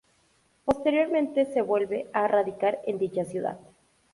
Posteriormente 0.65 1.45
se 1.45 1.61
vuelve 1.61 2.07
a 2.11 2.27
radicar 2.27 2.79
en 2.87 2.97
dicha 2.97 3.23
ciudad. 3.23 3.59